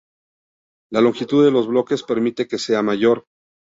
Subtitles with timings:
[0.91, 3.25] La longitud de los bloques permite que sea mayor.